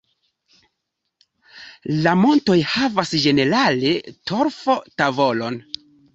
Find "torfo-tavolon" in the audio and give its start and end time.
4.33-5.63